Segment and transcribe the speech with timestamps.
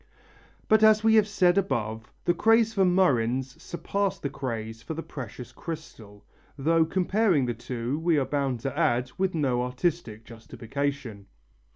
[0.67, 5.03] But as we have said above, the craze for murrhines surpassed the craze for the
[5.03, 6.25] precious crystal,
[6.57, 11.27] though comparing the two, we are bound to add, with no artistic justification.